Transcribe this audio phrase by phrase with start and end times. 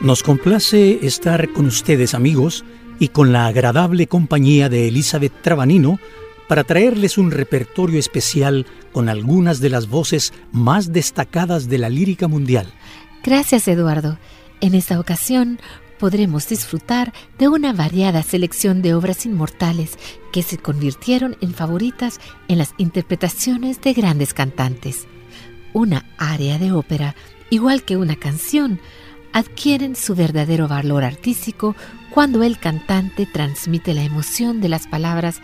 [0.00, 2.64] Nos complace estar con ustedes amigos
[3.00, 5.98] y con la agradable compañía de Elizabeth Trabanino
[6.46, 12.28] para traerles un repertorio especial con algunas de las voces más destacadas de la lírica
[12.28, 12.72] mundial.
[13.24, 14.18] Gracias Eduardo.
[14.60, 15.58] En esta ocasión
[15.98, 19.98] podremos disfrutar de una variada selección de obras inmortales
[20.32, 25.08] que se convirtieron en favoritas en las interpretaciones de grandes cantantes.
[25.72, 27.16] Una área de ópera,
[27.50, 28.80] igual que una canción,
[29.32, 31.76] adquieren su verdadero valor artístico
[32.10, 35.40] cuando el cantante transmite la emoción de las palabras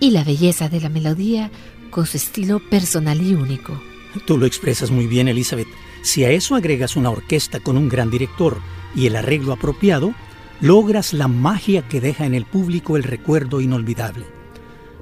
[0.00, 1.50] y la belleza de la melodía
[1.90, 3.80] con su estilo personal y único.
[4.26, 5.68] Tú lo expresas muy bien, Elizabeth.
[6.02, 8.58] Si a eso agregas una orquesta con un gran director
[8.94, 10.14] y el arreglo apropiado,
[10.60, 14.24] logras la magia que deja en el público el recuerdo inolvidable.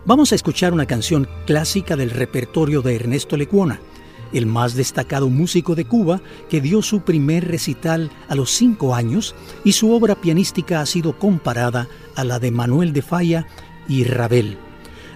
[0.05, 3.81] Vamos a escuchar una canción clásica del repertorio de Ernesto Lecuona
[4.35, 9.35] el más destacado músico de Cuba que dio su primer recital a los cinco años
[9.65, 13.47] y su obra pianística ha sido comparada a la de Manuel de Falla
[13.89, 14.59] y Ravel.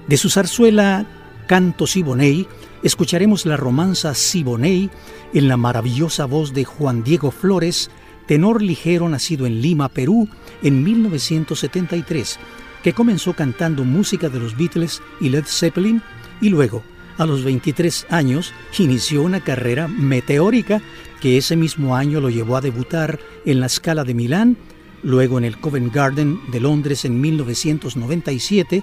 [0.07, 1.07] De su zarzuela
[1.47, 2.47] Canto Siboney,
[2.83, 4.91] escucharemos la romanza Siboney
[5.35, 7.91] en la maravillosa voz de Juan Diego Flores,
[8.27, 10.29] tenor ligero nacido en Lima, Perú,
[10.63, 12.39] en 1973,
[12.83, 16.03] que comenzó cantando música de los Beatles y Led Zeppelin
[16.41, 16.83] y luego
[17.19, 20.81] a los 23 años inició una carrera meteórica
[21.21, 24.57] que ese mismo año lo llevó a debutar en la Scala de Milán,
[25.03, 28.83] luego en el Covent Garden de Londres en 1997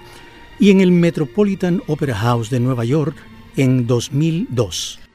[0.60, 3.16] y en el Metropolitan Opera House de Nueva York
[3.56, 5.05] en 2002.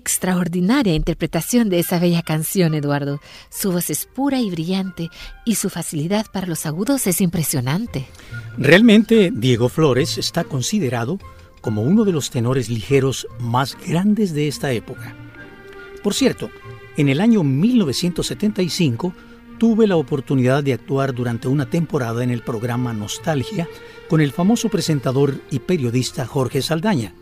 [0.00, 3.20] Extraordinaria interpretación de esa bella canción, Eduardo.
[3.50, 5.10] Su voz es pura y brillante
[5.44, 8.06] y su facilidad para los agudos es impresionante.
[8.56, 11.18] Realmente, Diego Flores está considerado
[11.60, 15.14] como uno de los tenores ligeros más grandes de esta época.
[16.02, 16.50] Por cierto,
[16.96, 19.12] en el año 1975
[19.58, 23.68] tuve la oportunidad de actuar durante una temporada en el programa Nostalgia
[24.08, 27.12] con el famoso presentador y periodista Jorge Saldaña.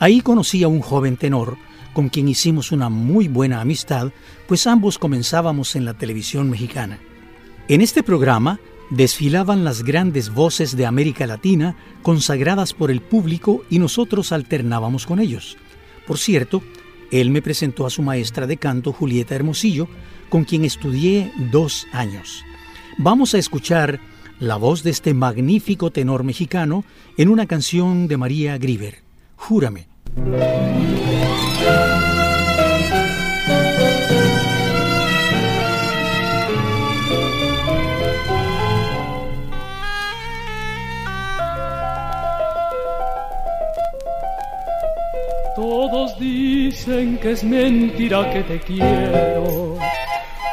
[0.00, 1.56] Ahí conocí a un joven tenor
[1.94, 4.12] con quien hicimos una muy buena amistad,
[4.46, 6.98] pues ambos comenzábamos en la televisión mexicana.
[7.68, 8.60] En este programa
[8.90, 15.20] desfilaban las grandes voces de América Latina consagradas por el público y nosotros alternábamos con
[15.20, 15.56] ellos.
[16.06, 16.62] Por cierto,
[17.10, 19.88] él me presentó a su maestra de canto, Julieta Hermosillo,
[20.28, 22.44] con quien estudié dos años.
[22.98, 24.00] Vamos a escuchar
[24.40, 26.84] la voz de este magnífico tenor mexicano
[27.16, 29.02] en una canción de María Grieber,
[29.36, 29.88] Júrame.
[46.84, 49.76] Dicen que es mentira que te quiero,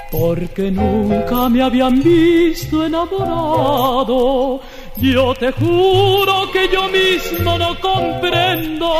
[0.10, 4.62] porque nunca me habían visto enamorado.
[4.98, 8.94] Yo te juro que yo mismo no comprendo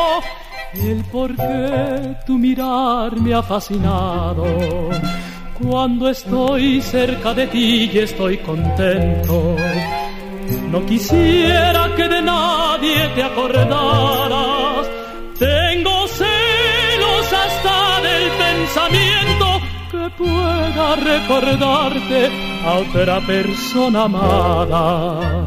[0.74, 4.46] el por qué tu mirar me ha fascinado.
[5.62, 9.55] Cuando estoy cerca de ti y estoy contento,
[10.70, 14.90] no quisiera que de nadie te acordaras
[20.18, 22.30] pueda recordarte
[22.65, 25.46] a otra persona amada.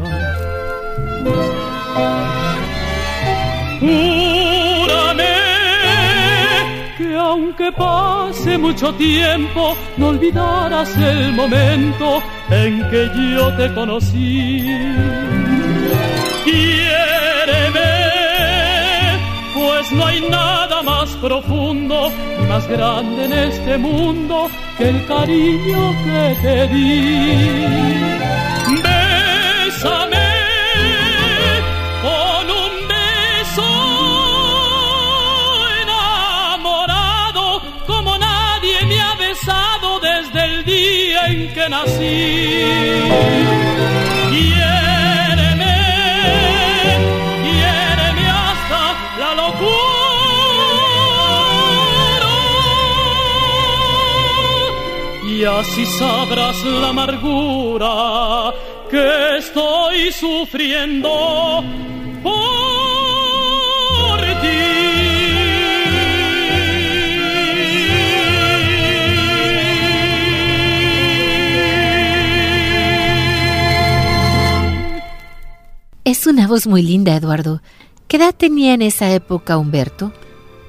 [3.80, 5.34] Júrame
[6.98, 14.62] que aunque pase mucho tiempo, no olvidarás el momento en que yo te conocí.
[19.54, 22.10] pues no hay nada más profundo
[22.48, 27.94] más grande en este mundo que el cariño que te di.
[28.84, 30.30] Bésame
[32.02, 33.68] con un beso
[35.82, 43.04] enamorado como nadie me ha besado desde el día en que nací.
[55.44, 58.54] Y así sabrás la amargura
[58.90, 61.62] que estoy sufriendo
[62.22, 62.32] por
[64.40, 64.48] ti.
[76.04, 77.60] Es una voz muy linda, Eduardo.
[78.08, 80.10] ¿Qué edad tenía en esa época Humberto?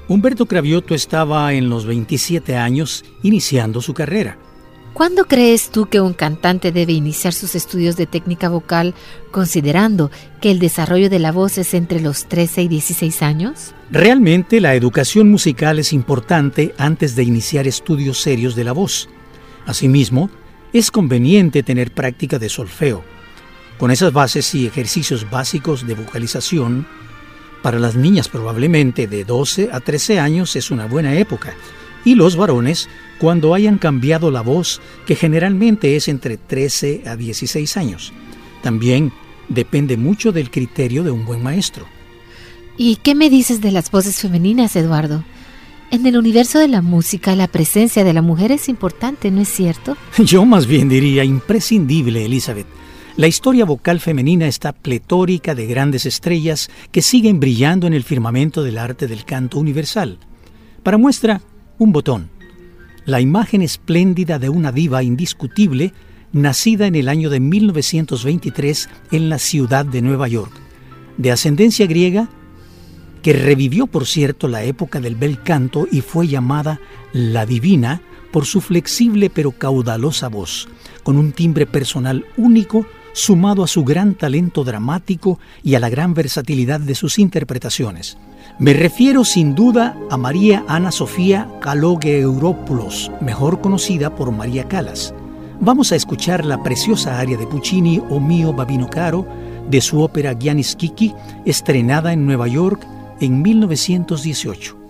[0.08, 4.36] Humberto Cravioto estaba en los 27 años iniciando su carrera.
[4.96, 8.94] ¿Cuándo crees tú que un cantante debe iniciar sus estudios de técnica vocal
[9.30, 10.10] considerando
[10.40, 13.74] que el desarrollo de la voz es entre los 13 y 16 años?
[13.90, 19.10] Realmente la educación musical es importante antes de iniciar estudios serios de la voz.
[19.66, 20.30] Asimismo,
[20.72, 23.04] es conveniente tener práctica de solfeo.
[23.76, 26.86] Con esas bases y ejercicios básicos de vocalización,
[27.60, 31.52] para las niñas probablemente de 12 a 13 años es una buena época
[32.06, 37.76] y los varones cuando hayan cambiado la voz, que generalmente es entre 13 a 16
[37.76, 38.12] años.
[38.62, 39.12] También
[39.48, 41.86] depende mucho del criterio de un buen maestro.
[42.76, 45.24] ¿Y qué me dices de las voces femeninas, Eduardo?
[45.90, 49.48] En el universo de la música, la presencia de la mujer es importante, ¿no es
[49.48, 49.96] cierto?
[50.18, 52.66] Yo más bien diría imprescindible, Elizabeth.
[53.16, 58.62] La historia vocal femenina está pletórica de grandes estrellas que siguen brillando en el firmamento
[58.62, 60.18] del arte del canto universal.
[60.82, 61.40] Para muestra,
[61.78, 62.35] un botón.
[63.06, 65.94] La imagen espléndida de una diva indiscutible
[66.32, 70.52] nacida en el año de 1923 en la ciudad de Nueva York,
[71.16, 72.28] de ascendencia griega,
[73.22, 76.80] que revivió, por cierto, la época del bel canto y fue llamada
[77.12, 80.68] la divina por su flexible pero caudalosa voz,
[81.04, 86.12] con un timbre personal único, sumado a su gran talento dramático y a la gran
[86.12, 88.18] versatilidad de sus interpretaciones.
[88.58, 95.12] Me refiero sin duda a María Ana Sofía Kalogeropoulos, mejor conocida por María Calas.
[95.60, 99.26] Vamos a escuchar la preciosa aria de Puccini O mio babino caro
[99.68, 102.86] de su ópera Giannis Kiki, estrenada en Nueva York
[103.20, 104.85] en 1918.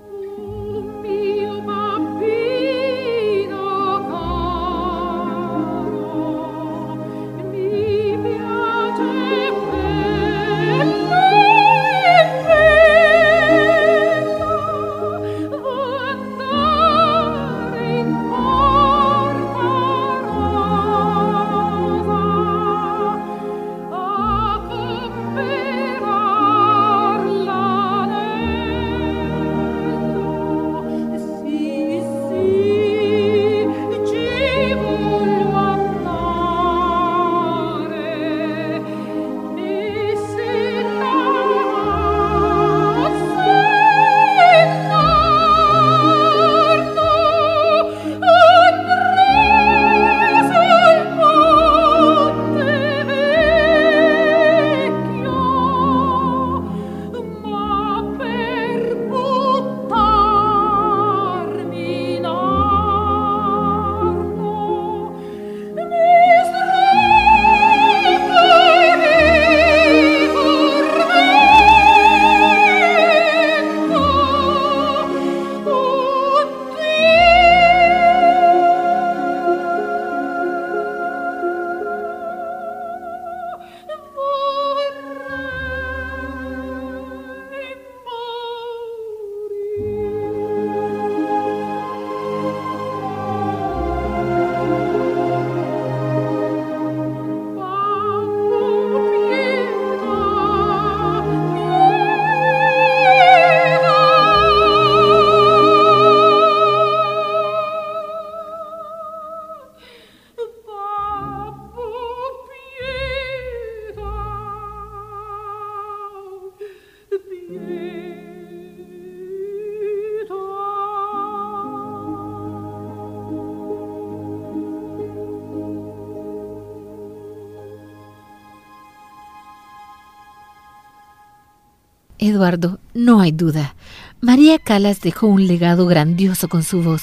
[132.26, 133.74] Eduardo, no hay duda.
[134.20, 137.02] María Calas dejó un legado grandioso con su voz,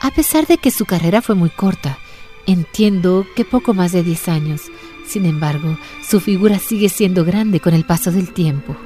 [0.00, 1.98] a pesar de que su carrera fue muy corta.
[2.46, 4.62] Entiendo que poco más de 10 años.
[5.06, 8.76] Sin embargo, su figura sigue siendo grande con el paso del tiempo.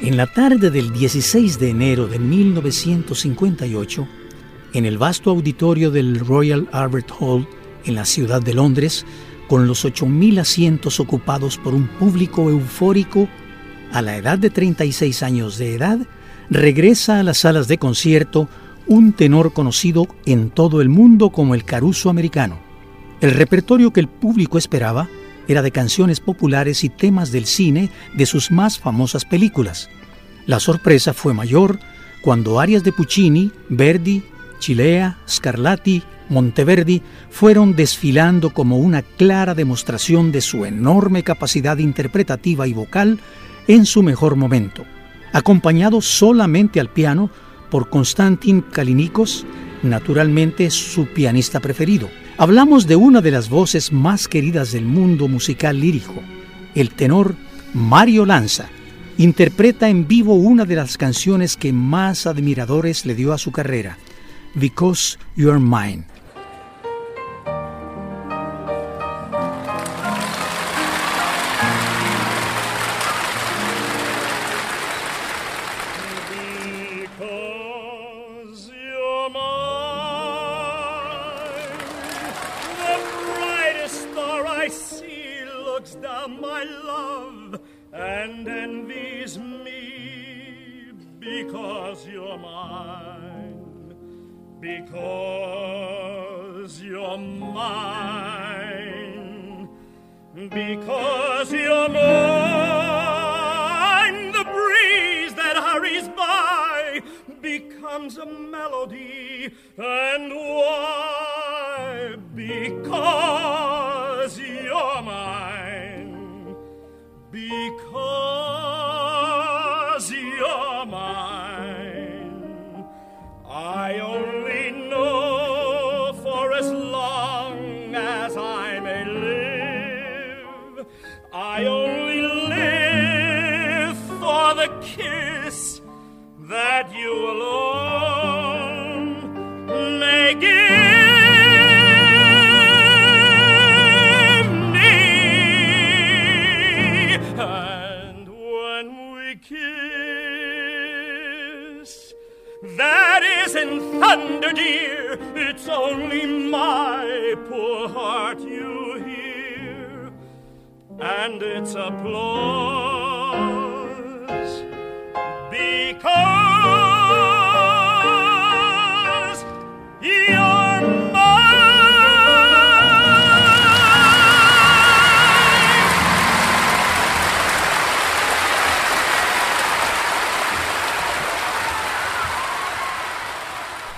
[0.00, 4.06] En la tarde del 16 de enero de 1958,
[4.74, 7.48] en el vasto auditorio del Royal Albert Hall
[7.84, 9.06] en la ciudad de Londres,
[9.48, 13.28] con los 8.000 asientos ocupados por un público eufórico
[13.94, 16.00] a la edad de 36 años de edad,
[16.50, 18.48] regresa a las salas de concierto
[18.88, 22.58] un tenor conocido en todo el mundo como el Caruso americano.
[23.20, 25.08] El repertorio que el público esperaba
[25.46, 29.88] era de canciones populares y temas del cine de sus más famosas películas.
[30.44, 31.78] La sorpresa fue mayor
[32.20, 34.24] cuando arias de Puccini, Verdi,
[34.58, 42.72] Chilea, Scarlatti, Monteverdi fueron desfilando como una clara demostración de su enorme capacidad interpretativa y
[42.72, 43.20] vocal
[43.68, 44.84] en su mejor momento,
[45.32, 47.30] acompañado solamente al piano
[47.70, 49.46] por Konstantin Kalinikos,
[49.82, 52.08] naturalmente su pianista preferido.
[52.38, 56.14] Hablamos de una de las voces más queridas del mundo musical lírico,
[56.74, 57.34] el tenor
[57.72, 58.68] Mario Lanza.
[59.18, 63.98] Interpreta en vivo una de las canciones que más admiradores le dio a su carrera,
[64.54, 66.13] Because You're Mine.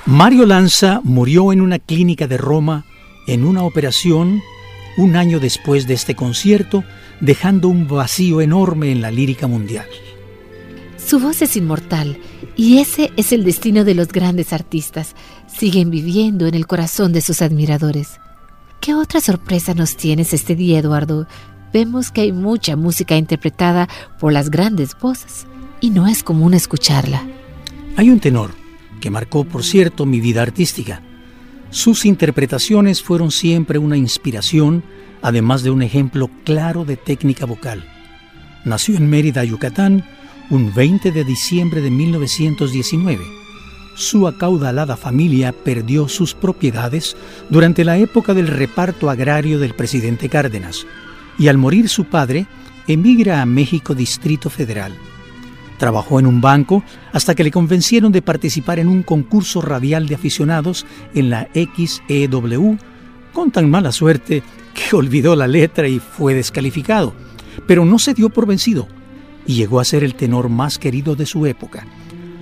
[0.07, 2.85] Mario Lanza murió en una clínica de Roma
[3.27, 4.41] en una operación
[4.97, 6.85] un año después de este concierto,
[7.21, 9.87] dejando un vacío enorme en la lírica mundial.
[10.97, 12.19] Su voz es inmortal
[12.55, 15.17] y ese es el destino de los grandes artistas.
[15.49, 18.21] Siguen viviendo en el corazón de sus admiradores.
[18.81, 21.27] ¿Qué otra sorpresa nos tienes este día, Eduardo?
[21.73, 23.89] Vemos que hay mucha música interpretada
[24.21, 25.49] por las grandes voces
[25.81, 27.27] y no es común escucharla.
[27.97, 28.66] Hay un tenor
[29.01, 31.03] que marcó, por cierto, mi vida artística.
[31.71, 34.83] Sus interpretaciones fueron siempre una inspiración,
[35.23, 37.85] además de un ejemplo claro de técnica vocal.
[38.65, 40.05] Nació en Mérida, Yucatán,
[40.51, 43.25] un 20 de diciembre de 1919.
[43.97, 47.17] Su acaudalada familia perdió sus propiedades
[47.49, 50.87] durante la época del reparto agrario del presidente Cárdenas
[51.39, 52.47] y al morir su padre
[52.87, 54.93] emigra a México Distrito Federal.
[55.79, 60.15] Trabajó en un banco hasta que le convencieron de participar en un concurso radial de
[60.15, 62.79] aficionados en la XEW,
[63.33, 64.43] con tan mala suerte
[64.75, 67.15] que olvidó la letra y fue descalificado.
[67.67, 68.87] Pero no se dio por vencido
[69.47, 71.87] y llegó a ser el tenor más querido de su época.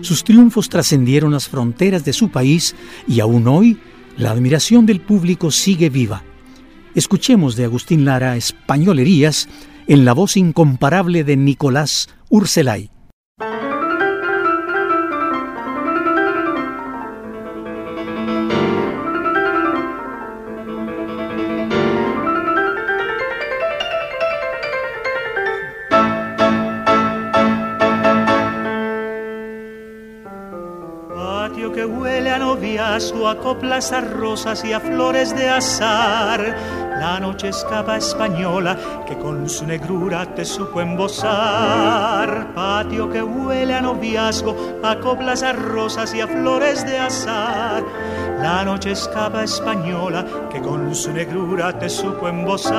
[0.00, 2.74] Sus triunfos trascendieron las fronteras de su país
[3.08, 3.78] y aún hoy
[4.16, 6.22] la admiración del público sigue viva.
[6.94, 9.48] Escuchemos de Agustín Lara Españolerías
[9.86, 12.90] en la voz incomparable de Nicolás Urselay.
[32.74, 36.40] Noviazgo, a coplas, a rosas y a flores de azar.
[36.98, 42.52] La noche escapa española que con su negrura te supo embosar.
[42.54, 47.84] Patio que huele a noviazgo, a coplas, a rosas y a flores de azar.
[48.40, 52.74] La noche escapa española que con su negrura te supo embosar.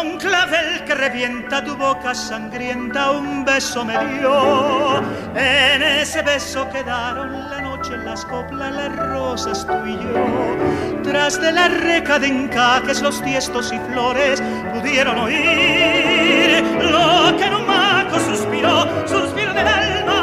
[0.00, 4.96] Como un clavel que revienta tu boca sangrienta, un beso me dio.
[5.34, 11.02] En ese beso quedaron la noche, las coplas, las rosas, tú y yo.
[11.02, 17.54] Tras de la reca de encajes, los tiestos y flores pudieron oír lo que en
[17.56, 20.19] un maco suspiró, suspiro del alma,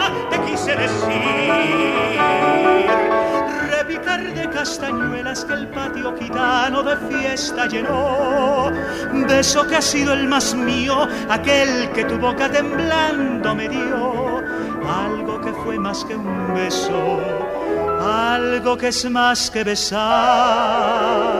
[5.47, 8.71] que el patio gitano de fiesta llenó.
[9.27, 14.43] Beso que ha sido el más mío, aquel que tu boca temblando me dio.
[14.87, 17.19] Algo que fue más que un beso,
[18.01, 21.36] algo que es más que besar.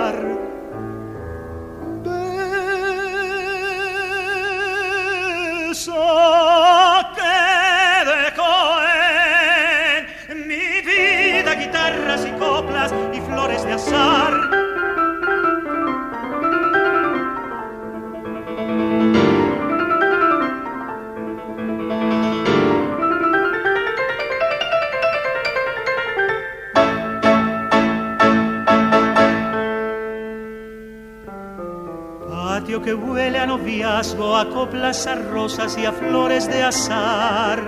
[32.57, 37.61] Patio que huele a noviazgo, a coplas, a rosas y a flores de azar.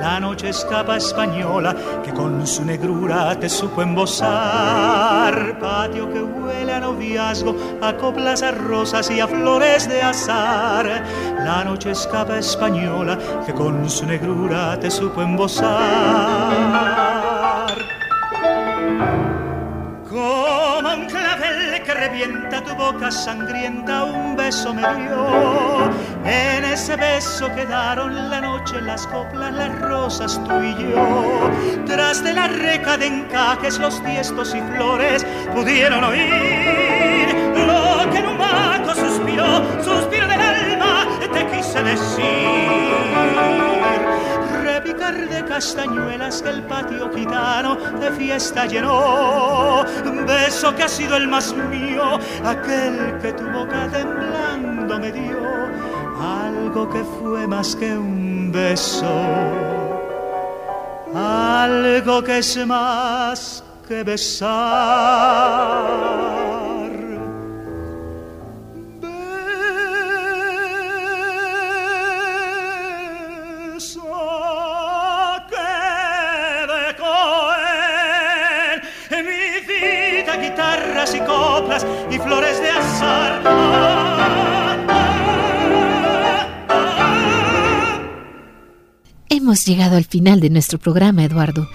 [0.00, 1.74] La noche escapa española
[2.04, 5.58] que con su negrura te supo embosar.
[5.58, 10.86] Patio que huele a noviazgo, a coplas, a rosas y a flores de azar.
[11.44, 17.07] La noche escapa española que con su negrura te supo embosar.
[22.92, 25.90] Boca sangrienta, un beso me dio.
[26.24, 31.50] En ese beso quedaron la noche, las coplas, las rosas, tú y yo.
[31.86, 37.34] Tras de la reca de encajes, los tiestos y flores pudieron oír
[37.66, 39.46] lo que en un maco suspiró,
[39.84, 43.67] suspiro del alma, te quise decir
[45.12, 49.84] repicar de castañuelas que el patio gitano de fiesta llenó.
[50.26, 55.38] Beso que ha sido el más mío, aquel que tu boca temblando me dio.
[56.20, 59.06] Algo que fue más que un beso,
[61.14, 64.48] algo que es más que besar.
[81.14, 83.42] Y coplas y flores de azar.
[89.30, 91.68] Hemos llegado al final de nuestro programa, Eduardo,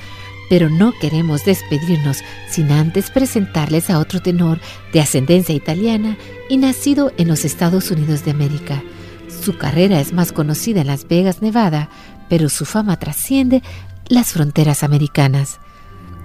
[0.49, 2.19] pero no queremos despedirnos
[2.49, 4.59] sin antes presentarles a otro tenor
[4.91, 6.17] de ascendencia italiana
[6.49, 8.83] y nacido en los Estados Unidos de América.
[9.43, 11.89] Su carrera es más conocida en Las Vegas, Nevada,
[12.29, 13.63] pero su fama trasciende
[14.07, 15.59] las fronteras americanas.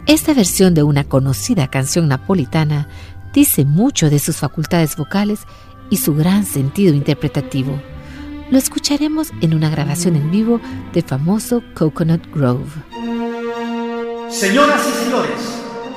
[0.09, 2.89] Esta versión de una conocida canción napolitana
[3.35, 5.41] dice mucho de sus facultades vocales
[5.91, 7.79] y su gran sentido interpretativo.
[8.51, 10.63] Lo escucharemos en una grabación en vivo
[10.95, 12.71] de famoso Coconut Grove.
[14.31, 15.41] Señoras y señores,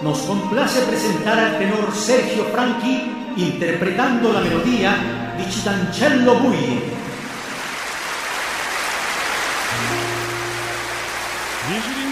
[0.04, 6.82] nos complace presentar al tenor Sergio Franchi interpretando la melodía di Citancello Bui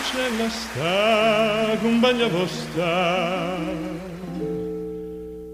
[0.09, 3.55] Vigincella sta con bagna vostra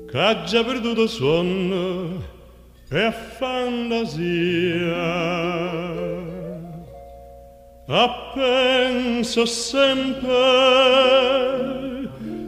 [0.10, 2.24] che ha già perduto sonno
[2.90, 4.96] e fantasia
[7.88, 10.34] a penso sempre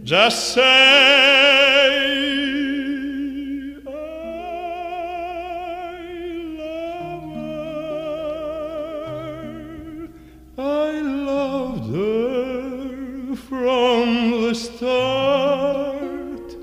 [0.03, 0.64] Già sei.
[3.87, 3.88] I
[6.59, 7.22] love
[9.87, 10.09] her.
[10.59, 16.57] I loved her from the start.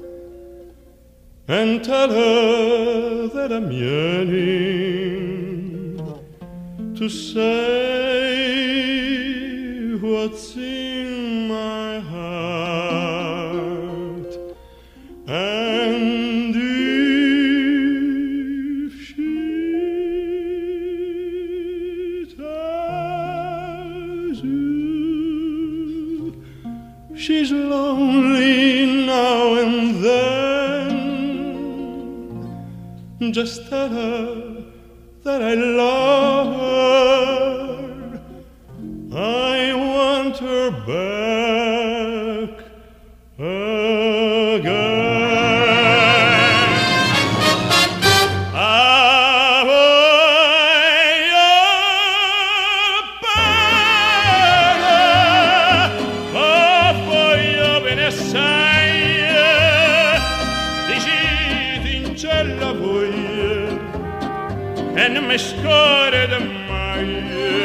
[1.48, 4.34] And tell her that I'm yearning
[6.96, 8.42] to say
[10.24, 13.44] what's in my heart.
[15.28, 16.62] And if
[19.08, 19.24] she
[22.38, 26.42] tells you
[27.18, 30.94] she's lonely now and then,
[33.34, 34.64] just tell her
[35.24, 36.03] that I love
[67.04, 67.62] Amen.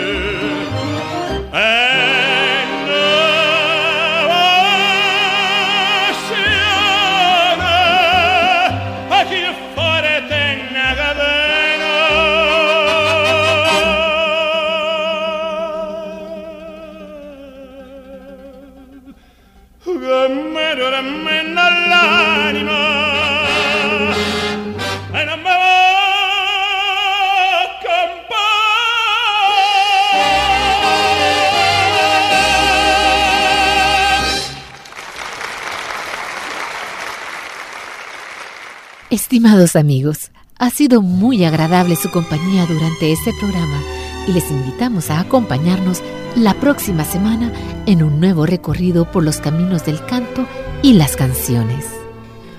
[39.29, 43.79] Estimados amigos, ha sido muy agradable su compañía durante este programa
[44.27, 46.03] y les invitamos a acompañarnos
[46.35, 47.53] la próxima semana
[47.85, 50.47] en un nuevo recorrido por los caminos del canto
[50.81, 51.85] y las canciones.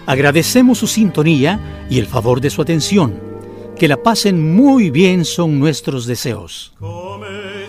[0.05, 3.19] Agradecemos su sintonía y el favor de su atención.
[3.75, 6.73] Que la pasen muy bien son nuestros deseos.
[6.79, 7.65] Come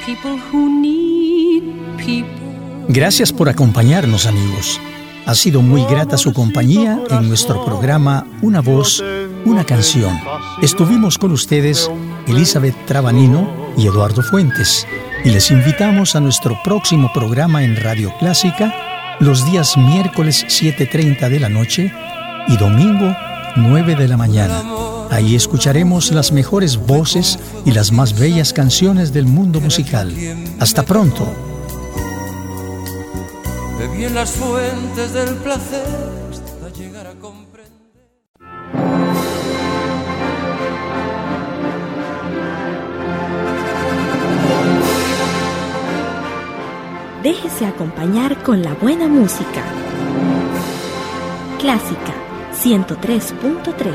[0.05, 1.63] people who need
[1.97, 2.43] people
[2.89, 4.81] Gracias por acompañarnos amigos.
[5.25, 9.01] Ha sido muy grata su compañía en nuestro programa Una voz,
[9.45, 10.19] una canción.
[10.61, 11.89] Estuvimos con ustedes
[12.27, 14.86] Elizabeth Trabanino y Eduardo Fuentes
[15.23, 18.73] y les invitamos a nuestro próximo programa en Radio Clásica
[19.19, 21.91] los días miércoles 7.30 de la noche
[22.47, 23.15] y domingo
[23.55, 24.63] 9 de la mañana.
[25.09, 30.12] Ahí escucharemos las mejores voces y las más bellas canciones del mundo musical.
[30.59, 31.31] Hasta pronto.
[47.23, 49.63] Déjese acompañar con la buena música.
[51.57, 52.13] Clásica
[52.51, 53.93] 103.3